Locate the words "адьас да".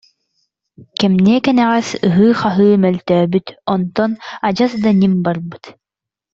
4.47-4.89